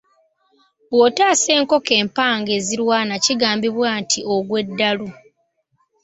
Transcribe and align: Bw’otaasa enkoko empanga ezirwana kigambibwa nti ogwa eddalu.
Bw’otaasa 0.91 1.49
enkoko 1.59 1.91
empanga 2.01 2.51
ezirwana 2.59 3.13
kigambibwa 3.23 3.87
nti 4.01 4.19
ogwa 4.33 4.57
eddalu. 4.63 5.07